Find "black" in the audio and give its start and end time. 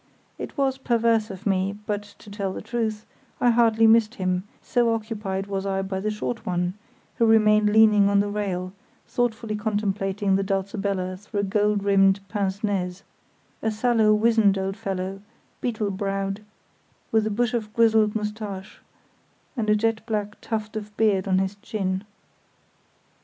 20.07-20.41